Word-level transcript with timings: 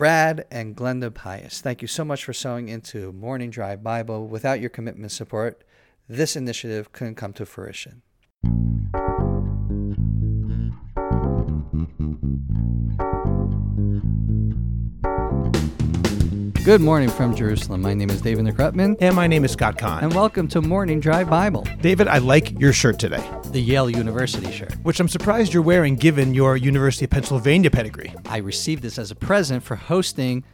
Brad 0.00 0.46
and 0.50 0.74
Glenda 0.74 1.12
Pius, 1.12 1.60
thank 1.60 1.82
you 1.82 1.86
so 1.86 2.06
much 2.06 2.24
for 2.24 2.32
sowing 2.32 2.70
into 2.70 3.12
Morning 3.12 3.50
Drive 3.50 3.82
Bible. 3.82 4.26
Without 4.26 4.58
your 4.58 4.70
commitment 4.70 5.12
support, 5.12 5.62
this 6.08 6.36
initiative 6.36 6.90
couldn't 6.92 7.16
come 7.16 7.34
to 7.34 7.44
fruition. 7.44 8.00
Good 16.70 16.80
morning 16.80 17.08
from 17.08 17.34
Jerusalem. 17.34 17.82
My 17.82 17.94
name 17.94 18.10
is 18.10 18.22
David 18.22 18.44
Nekrutman, 18.44 18.96
And 19.00 19.16
my 19.16 19.26
name 19.26 19.44
is 19.44 19.50
Scott 19.50 19.76
Kahn. 19.76 20.04
and 20.04 20.14
welcome 20.14 20.46
to 20.46 20.62
Morning 20.62 21.00
Drive 21.00 21.28
Bible, 21.28 21.66
David, 21.80 22.06
I 22.06 22.18
like 22.18 22.60
your 22.60 22.72
shirt 22.72 22.96
today, 22.96 23.28
the 23.46 23.60
Yale 23.60 23.90
University 23.90 24.52
shirt. 24.52 24.74
which 24.84 25.00
I'm 25.00 25.08
surprised 25.08 25.52
you're 25.52 25.64
wearing 25.64 25.96
given 25.96 26.32
your 26.32 26.56
University 26.56 27.06
of 27.06 27.10
Pennsylvania 27.10 27.72
pedigree. 27.72 28.14
I 28.24 28.36
received 28.36 28.84
this 28.84 29.00
as 29.00 29.10
a 29.10 29.16
present 29.16 29.64
for 29.64 29.74
hosting 29.74 30.44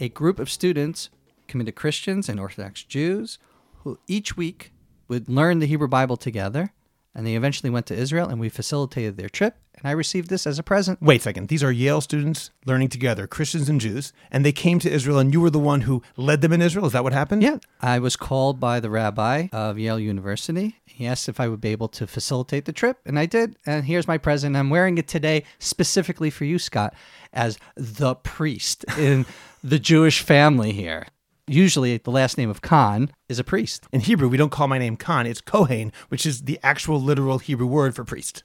a 0.00 0.08
group 0.08 0.38
of 0.38 0.48
students, 0.48 1.10
committed 1.46 1.74
Christians 1.74 2.30
and 2.30 2.40
Orthodox 2.40 2.82
Jews, 2.82 3.38
who 3.82 3.98
each 4.06 4.34
week 4.34 4.72
would 5.08 5.28
learn 5.28 5.58
the 5.58 5.66
Hebrew 5.66 5.88
Bible 5.88 6.16
together. 6.16 6.72
And 7.16 7.26
they 7.26 7.34
eventually 7.34 7.70
went 7.70 7.86
to 7.86 7.94
Israel, 7.94 8.28
and 8.28 8.38
we 8.38 8.50
facilitated 8.50 9.16
their 9.16 9.30
trip. 9.30 9.56
And 9.74 9.86
I 9.88 9.92
received 9.92 10.28
this 10.28 10.46
as 10.46 10.58
a 10.58 10.62
present. 10.62 11.00
Wait 11.00 11.20
a 11.20 11.22
second. 11.22 11.48
These 11.48 11.64
are 11.64 11.72
Yale 11.72 12.02
students 12.02 12.50
learning 12.66 12.90
together, 12.90 13.26
Christians 13.26 13.70
and 13.70 13.80
Jews, 13.80 14.12
and 14.30 14.44
they 14.44 14.52
came 14.52 14.78
to 14.80 14.90
Israel, 14.90 15.18
and 15.18 15.32
you 15.32 15.40
were 15.40 15.48
the 15.48 15.58
one 15.58 15.82
who 15.82 16.02
led 16.18 16.42
them 16.42 16.52
in 16.52 16.60
Israel. 16.60 16.84
Is 16.84 16.92
that 16.92 17.04
what 17.04 17.14
happened? 17.14 17.42
Yeah, 17.42 17.56
I 17.80 18.00
was 18.00 18.16
called 18.16 18.60
by 18.60 18.80
the 18.80 18.90
rabbi 18.90 19.48
of 19.50 19.78
Yale 19.78 19.98
University. 19.98 20.76
He 20.84 21.06
asked 21.06 21.26
if 21.26 21.40
I 21.40 21.48
would 21.48 21.60
be 21.60 21.70
able 21.70 21.88
to 21.88 22.06
facilitate 22.06 22.66
the 22.66 22.72
trip, 22.72 22.98
and 23.06 23.18
I 23.18 23.24
did. 23.24 23.56
And 23.64 23.86
here's 23.86 24.06
my 24.06 24.18
present. 24.18 24.54
I'm 24.54 24.68
wearing 24.68 24.98
it 24.98 25.08
today 25.08 25.44
specifically 25.58 26.28
for 26.28 26.44
you, 26.44 26.58
Scott, 26.58 26.94
as 27.32 27.58
the 27.76 28.14
priest 28.14 28.84
in 28.98 29.24
the 29.64 29.78
Jewish 29.78 30.20
family 30.20 30.72
here. 30.72 31.06
Usually, 31.56 31.98
the 31.98 32.10
last 32.10 32.36
name 32.38 32.50
of 32.50 32.60
Kahn 32.60 33.08
is 33.28 33.38
a 33.38 33.44
priest. 33.44 33.86
In 33.92 34.00
Hebrew, 34.00 34.28
we 34.28 34.36
don't 34.36 34.50
call 34.50 34.66
my 34.66 34.78
name 34.78 34.96
Kahn, 34.96 35.26
it's 35.28 35.40
Kohen, 35.40 35.92
which 36.08 36.26
is 36.26 36.42
the 36.42 36.58
actual 36.64 37.00
literal 37.00 37.38
Hebrew 37.38 37.68
word 37.68 37.94
for 37.94 38.02
priest. 38.02 38.42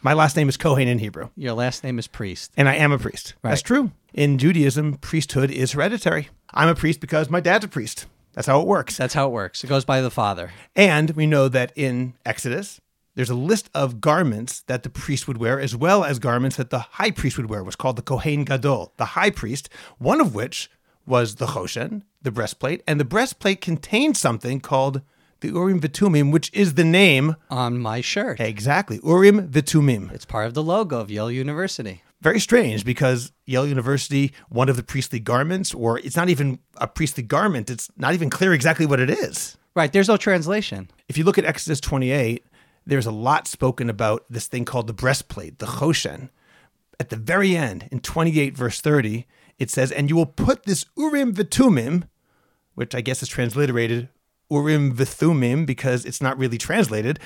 My 0.00 0.12
last 0.12 0.36
name 0.36 0.48
is 0.48 0.56
Kohen 0.56 0.86
in 0.86 1.00
Hebrew, 1.00 1.30
Your 1.34 1.54
last 1.54 1.82
name 1.82 1.98
is 1.98 2.06
priest. 2.06 2.52
and 2.56 2.68
I 2.68 2.76
am 2.76 2.92
a 2.92 2.98
priest. 3.00 3.34
That's 3.42 3.62
true. 3.62 3.90
In 4.14 4.38
Judaism, 4.38 4.94
priesthood 4.98 5.50
is 5.50 5.72
hereditary. 5.72 6.28
I'm 6.54 6.68
a 6.68 6.76
priest 6.76 7.00
because 7.00 7.28
my 7.28 7.40
dad's 7.40 7.64
a 7.64 7.68
priest. 7.68 8.06
That's 8.34 8.46
how 8.46 8.60
it 8.60 8.68
works. 8.68 8.96
That's 8.96 9.14
how 9.14 9.26
it 9.26 9.32
works. 9.32 9.64
It 9.64 9.66
goes 9.66 9.84
by 9.84 10.00
the 10.00 10.10
father. 10.10 10.52
And 10.76 11.10
we 11.12 11.26
know 11.26 11.48
that 11.48 11.72
in 11.74 12.14
Exodus, 12.24 12.80
there's 13.16 13.30
a 13.30 13.34
list 13.34 13.70
of 13.74 14.00
garments 14.00 14.60
that 14.68 14.84
the 14.84 14.90
priest 14.90 15.26
would 15.26 15.38
wear, 15.38 15.58
as 15.58 15.74
well 15.74 16.04
as 16.04 16.20
garments 16.20 16.56
that 16.58 16.70
the 16.70 16.78
high 16.78 17.10
priest 17.10 17.38
would 17.38 17.50
wear, 17.50 17.64
was 17.64 17.74
called 17.74 17.96
the 17.96 18.02
Kohen 18.02 18.44
Gadol, 18.44 18.92
the 18.98 19.06
high 19.06 19.30
priest, 19.30 19.68
one 19.98 20.20
of 20.20 20.32
which 20.34 20.70
was 21.06 21.36
the 21.36 21.46
Choshen, 21.46 22.02
the 22.22 22.30
breastplate. 22.30 22.82
And 22.86 22.98
the 23.00 23.04
breastplate 23.04 23.60
contained 23.60 24.16
something 24.16 24.60
called 24.60 25.02
the 25.40 25.48
Urim 25.48 25.80
Vitumim, 25.80 26.32
which 26.32 26.50
is 26.52 26.74
the 26.74 26.84
name, 26.84 27.36
On 27.50 27.78
my 27.78 28.00
shirt. 28.00 28.40
exactly, 28.40 28.98
Urim 29.04 29.48
Vitumim. 29.48 30.10
It's 30.12 30.24
part 30.24 30.46
of 30.46 30.54
the 30.54 30.62
logo 30.62 30.98
of 30.98 31.10
Yale 31.10 31.30
University. 31.30 32.02
Very 32.22 32.40
strange 32.40 32.84
because 32.84 33.32
Yale 33.44 33.66
University, 33.66 34.32
one 34.48 34.68
of 34.70 34.76
the 34.76 34.82
priestly 34.82 35.20
garments, 35.20 35.74
or 35.74 35.98
it's 35.98 36.16
not 36.16 36.30
even 36.30 36.58
a 36.78 36.86
priestly 36.88 37.22
garment, 37.22 37.68
it's 37.70 37.90
not 37.98 38.14
even 38.14 38.30
clear 38.30 38.54
exactly 38.54 38.86
what 38.86 38.98
it 39.00 39.10
is. 39.10 39.58
Right. 39.74 39.92
There's 39.92 40.08
no 40.08 40.16
translation. 40.16 40.90
If 41.08 41.18
you 41.18 41.24
look 41.24 41.36
at 41.36 41.44
Exodus 41.44 41.80
28, 41.80 42.42
there's 42.86 43.04
a 43.06 43.10
lot 43.12 43.46
spoken 43.46 43.90
about 43.90 44.24
this 44.30 44.46
thing 44.46 44.64
called 44.64 44.86
the 44.86 44.94
breastplate, 44.94 45.58
the 45.58 45.66
choshen. 45.66 46.30
At 46.98 47.10
the 47.10 47.16
very 47.16 47.56
end, 47.56 47.88
in 47.90 48.00
28 48.00 48.56
verse 48.56 48.80
30, 48.80 49.26
it 49.58 49.70
says, 49.70 49.92
And 49.92 50.08
you 50.08 50.16
will 50.16 50.26
put 50.26 50.64
this 50.64 50.84
Urim 50.96 51.34
Vitumim, 51.34 52.08
which 52.74 52.94
I 52.94 53.00
guess 53.00 53.22
is 53.22 53.28
transliterated 53.28 54.08
Urim 54.50 54.94
Vithumim 54.94 55.66
because 55.66 56.04
it's 56.04 56.20
not 56.22 56.38
really 56.38 56.58
translated. 56.58 57.18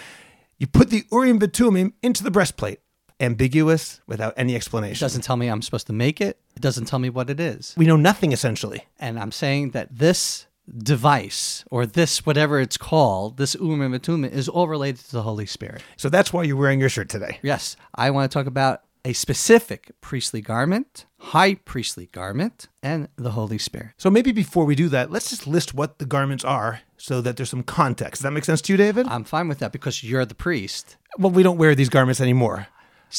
You 0.59 0.67
put 0.67 0.91
the 0.91 1.05
Urim 1.12 1.39
Vitumim 1.39 1.93
into 2.03 2.22
the 2.25 2.31
breastplate. 2.31 2.81
Ambiguous, 3.22 4.00
without 4.06 4.33
any 4.39 4.55
It 4.55 4.56
explanation. 4.56 5.05
doesn't 5.05 5.21
tell 5.21 5.37
me 5.37 5.49
I'm 5.49 5.61
supposed 5.61 5.87
to 5.89 5.93
make 5.93 6.23
it. 6.23 6.39
It 6.56 6.62
doesn't 6.62 6.87
tell 6.87 6.99
me 6.99 7.11
what 7.11 7.28
it 7.28 7.39
is. 7.39 7.75
we 7.77 7.84
know 7.84 7.97
nothing 7.97 8.33
essentially. 8.33 8.87
And 8.99 9.19
I'm 9.21 9.31
saying 9.31 9.73
that 9.73 9.94
this 9.94 10.47
device 10.91 11.65
or 11.71 11.84
this 11.84 12.25
whatever 12.25 12.59
it's 12.61 12.78
called, 12.78 13.37
this 13.37 13.55
Urim 13.56 13.93
Vitumim, 13.93 14.31
is 14.33 14.49
all 14.49 14.69
related 14.69 15.05
to 15.06 15.12
the 15.12 15.23
Holy 15.23 15.44
Spirit. 15.47 15.83
So 15.97 16.09
that's 16.09 16.33
why 16.33 16.44
you're 16.44 16.56
wearing 16.56 16.81
your 16.81 16.89
shirt 16.89 17.11
today. 17.11 17.39
Yes, 17.43 17.77
I 17.94 18.11
want 18.11 18.31
to 18.31 18.34
talk 18.34 18.47
about 18.47 18.83
a 19.05 19.12
specific 19.12 19.93
priestly 20.00 20.41
garment, 20.41 21.06
high 21.19 21.55
priestly 21.55 22.06
garment, 22.12 22.69
and 22.83 23.09
the 23.16 23.33
Holy 23.33 23.59
Spirit. 23.59 23.93
So 23.97 24.11
maybe 24.11 24.33
before 24.33 24.65
we 24.65 24.75
do 24.75 24.88
that, 24.88 25.11
let's 25.11 25.31
just 25.31 25.47
list 25.47 25.75
what 25.75 25.99
the 25.99 26.06
garments 26.06 26.44
are 26.44 26.81
so 26.97 27.21
that 27.21 27.37
there's 27.37 27.50
some 27.50 27.62
context. 27.62 28.21
Does 28.21 28.25
that 28.25 28.33
make 28.33 28.44
sense 28.44 28.61
to 28.62 28.72
you, 28.72 28.77
David? 28.77 29.06
I'm 29.09 29.25
fine 29.25 29.49
with 29.49 29.59
that 29.61 29.72
because 29.72 30.03
you're 30.03 30.25
the 30.27 30.34
priest. 30.34 30.97
Well, 31.19 31.31
we 31.31 31.43
don't 31.43 31.59
wear 31.59 31.75
these 31.75 31.88
garments 31.88 32.21
anymore. 32.21 32.69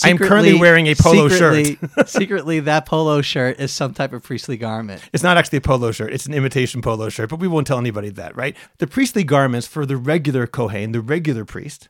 I 0.04 0.10
am 0.10 0.18
currently 0.18 0.54
wearing 0.54 0.88
a 0.88 0.96
polo 0.96 1.28
secretly- 1.28 1.76
shirt. 1.76 1.90
secretly, 2.10 2.60
that 2.62 2.86
polo 2.86 3.22
shirt 3.22 3.60
is 3.60 3.72
some 3.72 3.94
type 3.94 4.14
of 4.14 4.24
priestly 4.24 4.56
garment. 4.56 5.02
It's 5.12 5.24
not 5.24 5.38
actually 5.38 5.58
a 5.58 5.62
polo 5.62 5.92
shirt, 5.92 6.14
it's 6.14 6.26
an 6.26 6.34
imitation 6.34 6.82
polo 6.82 7.10
shirt, 7.10 7.30
but 7.30 7.40
we 7.40 7.48
won't 7.48 7.68
tell 7.68 7.78
anybody 7.78 8.10
that, 8.12 8.36
right? 8.36 8.56
The 8.78 8.88
priestly 8.88 9.24
garments 9.24 9.68
for 9.68 9.86
the 9.86 9.98
regular 9.98 10.48
Kohen, 10.48 10.94
the 10.94 11.02
regular 11.02 11.44
priest, 11.44 11.90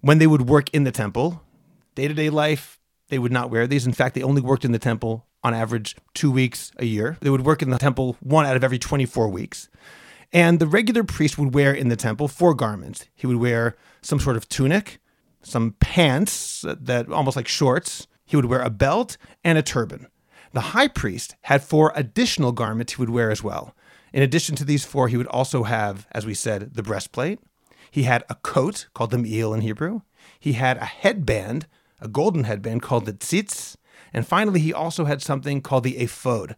when 0.00 0.18
they 0.18 0.26
would 0.26 0.42
work 0.42 0.68
in 0.74 0.84
the 0.84 0.92
temple, 0.92 1.42
day 1.94 2.06
to 2.06 2.14
day 2.14 2.28
life, 2.28 2.77
they 3.08 3.18
would 3.18 3.32
not 3.32 3.50
wear 3.50 3.66
these. 3.66 3.86
In 3.86 3.92
fact, 3.92 4.14
they 4.14 4.22
only 4.22 4.40
worked 4.40 4.64
in 4.64 4.72
the 4.72 4.78
temple 4.78 5.26
on 5.42 5.54
average 5.54 5.96
two 6.14 6.30
weeks 6.30 6.72
a 6.78 6.84
year. 6.84 7.16
They 7.20 7.30
would 7.30 7.44
work 7.44 7.62
in 7.62 7.70
the 7.70 7.78
temple 7.78 8.16
one 8.20 8.46
out 8.46 8.56
of 8.56 8.64
every 8.64 8.78
24 8.78 9.28
weeks. 9.28 9.68
And 10.32 10.58
the 10.58 10.66
regular 10.66 11.04
priest 11.04 11.38
would 11.38 11.54
wear 11.54 11.72
in 11.72 11.88
the 11.88 11.96
temple 11.96 12.28
four 12.28 12.54
garments. 12.54 13.06
He 13.14 13.26
would 13.26 13.36
wear 13.36 13.76
some 14.02 14.20
sort 14.20 14.36
of 14.36 14.48
tunic, 14.48 15.00
some 15.42 15.74
pants 15.80 16.64
that 16.66 17.08
almost 17.08 17.36
like 17.36 17.48
shorts. 17.48 18.06
He 18.26 18.36
would 18.36 18.44
wear 18.44 18.60
a 18.60 18.70
belt 18.70 19.16
and 19.42 19.56
a 19.56 19.62
turban. 19.62 20.08
The 20.52 20.60
high 20.60 20.88
priest 20.88 21.36
had 21.42 21.62
four 21.62 21.92
additional 21.94 22.52
garments 22.52 22.94
he 22.94 23.02
would 23.02 23.10
wear 23.10 23.30
as 23.30 23.42
well. 23.42 23.74
In 24.12 24.22
addition 24.22 24.56
to 24.56 24.64
these 24.64 24.84
four, 24.84 25.08
he 25.08 25.16
would 25.16 25.26
also 25.26 25.64
have, 25.64 26.06
as 26.12 26.26
we 26.26 26.34
said, 26.34 26.74
the 26.74 26.82
breastplate. 26.82 27.40
He 27.90 28.02
had 28.02 28.24
a 28.28 28.34
coat 28.34 28.88
called 28.94 29.10
the 29.10 29.18
me'il 29.18 29.54
in 29.54 29.60
Hebrew. 29.60 30.00
He 30.38 30.54
had 30.54 30.76
a 30.78 30.84
headband, 30.84 31.66
a 32.00 32.08
golden 32.08 32.44
headband 32.44 32.82
called 32.82 33.06
the 33.06 33.12
tzitz. 33.12 33.76
And 34.12 34.26
finally, 34.26 34.60
he 34.60 34.72
also 34.72 35.04
had 35.04 35.22
something 35.22 35.60
called 35.60 35.84
the 35.84 35.98
ephod. 35.98 36.56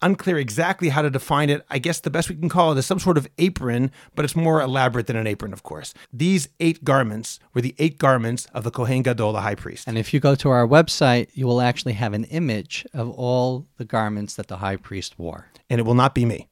Unclear 0.00 0.36
exactly 0.36 0.88
how 0.88 1.02
to 1.02 1.10
define 1.10 1.48
it. 1.48 1.64
I 1.70 1.78
guess 1.78 2.00
the 2.00 2.10
best 2.10 2.28
we 2.28 2.34
can 2.34 2.48
call 2.48 2.72
it 2.72 2.78
is 2.78 2.86
some 2.86 2.98
sort 2.98 3.16
of 3.16 3.28
apron, 3.38 3.92
but 4.16 4.24
it's 4.24 4.34
more 4.34 4.60
elaborate 4.60 5.06
than 5.06 5.14
an 5.14 5.28
apron, 5.28 5.52
of 5.52 5.62
course. 5.62 5.94
These 6.12 6.48
eight 6.58 6.82
garments 6.82 7.38
were 7.54 7.60
the 7.60 7.76
eight 7.78 7.98
garments 7.98 8.46
of 8.52 8.64
the 8.64 8.72
Kohen 8.72 9.02
Gadol, 9.02 9.32
the 9.32 9.42
high 9.42 9.54
priest. 9.54 9.86
And 9.86 9.96
if 9.96 10.12
you 10.12 10.18
go 10.18 10.34
to 10.34 10.50
our 10.50 10.66
website, 10.66 11.28
you 11.34 11.46
will 11.46 11.60
actually 11.60 11.92
have 11.92 12.14
an 12.14 12.24
image 12.24 12.84
of 12.92 13.10
all 13.10 13.68
the 13.76 13.84
garments 13.84 14.34
that 14.34 14.48
the 14.48 14.56
high 14.56 14.76
priest 14.76 15.20
wore. 15.20 15.46
And 15.70 15.78
it 15.78 15.84
will 15.84 15.94
not 15.94 16.16
be 16.16 16.24
me. 16.24 16.48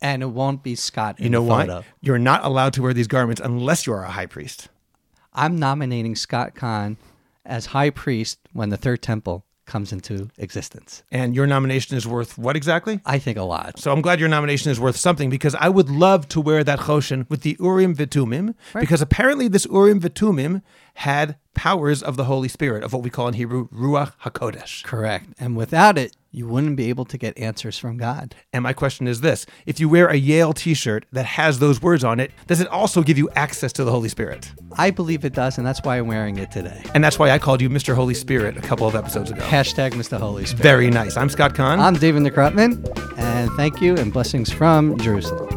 And 0.00 0.22
it 0.22 0.30
won't 0.30 0.62
be 0.62 0.74
Scott 0.74 1.20
You 1.20 1.28
know 1.28 1.42
why? 1.42 1.82
You're 2.00 2.18
not 2.18 2.44
allowed 2.44 2.72
to 2.74 2.82
wear 2.82 2.94
these 2.94 3.08
garments 3.08 3.42
unless 3.44 3.86
you 3.86 3.92
are 3.92 4.04
a 4.04 4.10
high 4.10 4.26
priest. 4.26 4.68
I'm 5.34 5.58
nominating 5.58 6.16
Scott 6.16 6.54
Kahn 6.54 6.96
as 7.46 7.66
high 7.66 7.90
priest 7.90 8.38
when 8.52 8.68
the 8.68 8.76
third 8.76 9.02
temple 9.02 9.44
comes 9.66 9.92
into 9.92 10.30
existence. 10.38 11.02
And 11.10 11.34
your 11.34 11.46
nomination 11.46 11.96
is 11.96 12.06
worth 12.06 12.38
what 12.38 12.56
exactly? 12.56 13.00
I 13.04 13.18
think 13.18 13.36
a 13.36 13.42
lot. 13.42 13.78
So 13.78 13.92
I'm 13.92 14.00
glad 14.00 14.20
your 14.20 14.28
nomination 14.28 14.70
is 14.70 14.80
worth 14.80 14.96
something 14.96 15.28
because 15.28 15.54
I 15.56 15.68
would 15.68 15.90
love 15.90 16.28
to 16.30 16.40
wear 16.40 16.64
that 16.64 16.80
choshen 16.80 17.26
with 17.28 17.42
the 17.42 17.56
Urim 17.60 17.94
Vitumim 17.94 18.54
because 18.78 19.02
apparently 19.02 19.48
this 19.48 19.66
Urim 19.66 20.00
Vitumim 20.00 20.62
had 20.94 21.36
powers 21.54 22.02
of 22.02 22.16
the 22.16 22.24
Holy 22.24 22.48
Spirit, 22.48 22.84
of 22.84 22.92
what 22.92 23.02
we 23.02 23.10
call 23.10 23.28
in 23.28 23.34
Hebrew 23.34 23.68
Ruach 23.68 24.12
HaKodesh. 24.22 24.84
Correct. 24.84 25.26
And 25.38 25.56
without 25.56 25.98
it, 25.98 26.16
you 26.36 26.46
wouldn't 26.46 26.76
be 26.76 26.90
able 26.90 27.06
to 27.06 27.16
get 27.16 27.36
answers 27.38 27.78
from 27.78 27.96
God. 27.96 28.34
And 28.52 28.62
my 28.62 28.74
question 28.74 29.08
is 29.08 29.22
this 29.22 29.46
if 29.64 29.80
you 29.80 29.88
wear 29.88 30.08
a 30.08 30.16
Yale 30.16 30.52
t 30.52 30.74
shirt 30.74 31.06
that 31.12 31.24
has 31.24 31.58
those 31.58 31.80
words 31.80 32.04
on 32.04 32.20
it, 32.20 32.30
does 32.46 32.60
it 32.60 32.68
also 32.68 33.02
give 33.02 33.16
you 33.16 33.30
access 33.34 33.72
to 33.72 33.84
the 33.84 33.90
Holy 33.90 34.10
Spirit? 34.10 34.52
I 34.72 34.90
believe 34.90 35.24
it 35.24 35.32
does, 35.32 35.56
and 35.56 35.66
that's 35.66 35.82
why 35.82 35.96
I'm 35.96 36.06
wearing 36.06 36.36
it 36.36 36.50
today. 36.50 36.84
And 36.94 37.02
that's 37.02 37.18
why 37.18 37.30
I 37.30 37.38
called 37.38 37.62
you 37.62 37.70
Mr. 37.70 37.94
Holy 37.94 38.12
Spirit 38.12 38.58
a 38.58 38.60
couple 38.60 38.86
of 38.86 38.94
episodes 38.94 39.30
ago. 39.30 39.40
Hashtag 39.40 39.92
Mr. 39.92 40.18
Holy 40.18 40.44
Spirit. 40.44 40.62
Very 40.62 40.90
nice. 40.90 41.16
I'm 41.16 41.30
Scott 41.30 41.54
Kahn. 41.54 41.80
I'm 41.80 41.94
David 41.94 42.22
Nekrutman, 42.22 42.86
and 43.16 43.50
thank 43.52 43.80
you 43.80 43.96
and 43.96 44.12
blessings 44.12 44.52
from 44.52 44.98
Jerusalem. 44.98 45.55